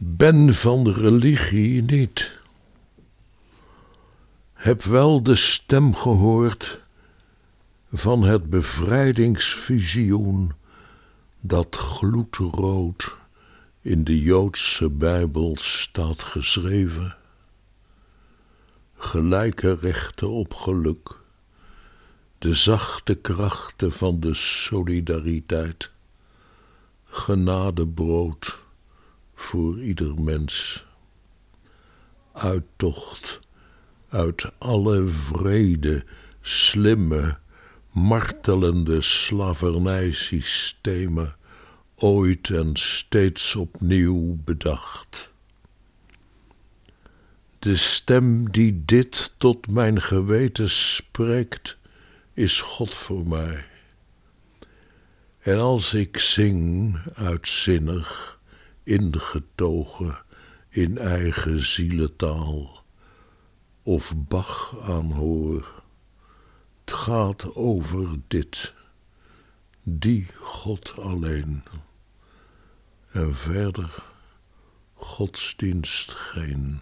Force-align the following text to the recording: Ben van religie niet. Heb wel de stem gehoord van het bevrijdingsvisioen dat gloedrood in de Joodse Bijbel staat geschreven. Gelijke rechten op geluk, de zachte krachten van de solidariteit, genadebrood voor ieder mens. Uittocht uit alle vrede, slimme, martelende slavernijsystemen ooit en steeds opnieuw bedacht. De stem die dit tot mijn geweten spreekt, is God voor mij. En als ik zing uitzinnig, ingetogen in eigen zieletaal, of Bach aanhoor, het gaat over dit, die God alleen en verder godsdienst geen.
Ben 0.00 0.54
van 0.54 0.90
religie 0.90 1.82
niet. 1.82 2.38
Heb 4.52 4.82
wel 4.82 5.22
de 5.22 5.34
stem 5.34 5.94
gehoord 5.94 6.80
van 7.92 8.22
het 8.22 8.50
bevrijdingsvisioen 8.50 10.52
dat 11.40 11.76
gloedrood 11.76 13.16
in 13.80 14.04
de 14.04 14.22
Joodse 14.22 14.90
Bijbel 14.90 15.56
staat 15.60 16.22
geschreven. 16.22 17.16
Gelijke 18.96 19.76
rechten 19.80 20.30
op 20.30 20.54
geluk, 20.54 21.16
de 22.38 22.54
zachte 22.54 23.14
krachten 23.14 23.92
van 23.92 24.20
de 24.20 24.34
solidariteit, 24.34 25.90
genadebrood 27.04 28.57
voor 29.48 29.80
ieder 29.80 30.20
mens. 30.20 30.84
Uittocht 32.32 33.40
uit 34.08 34.52
alle 34.58 35.08
vrede, 35.08 36.04
slimme, 36.40 37.38
martelende 37.90 39.00
slavernijsystemen 39.00 41.36
ooit 41.94 42.50
en 42.50 42.70
steeds 42.72 43.54
opnieuw 43.54 44.38
bedacht. 44.44 45.32
De 47.58 47.76
stem 47.76 48.50
die 48.50 48.82
dit 48.84 49.32
tot 49.36 49.68
mijn 49.68 50.02
geweten 50.02 50.70
spreekt, 50.70 51.78
is 52.34 52.60
God 52.60 52.94
voor 52.94 53.26
mij. 53.26 53.64
En 55.38 55.58
als 55.58 55.94
ik 55.94 56.18
zing 56.18 56.98
uitzinnig, 57.14 58.37
ingetogen 58.88 60.18
in 60.68 60.98
eigen 60.98 61.62
zieletaal, 61.62 62.84
of 63.82 64.14
Bach 64.16 64.74
aanhoor, 64.82 65.82
het 66.84 66.92
gaat 66.92 67.54
over 67.54 68.18
dit, 68.28 68.74
die 69.82 70.26
God 70.40 70.98
alleen 70.98 71.62
en 73.12 73.34
verder 73.34 74.02
godsdienst 74.94 76.10
geen. 76.10 76.80